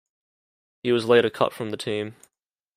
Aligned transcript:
He 0.81 0.91
was 0.91 1.05
later 1.05 1.29
cut 1.29 1.53
from 1.53 1.69
the 1.69 1.77
team. 1.77 2.15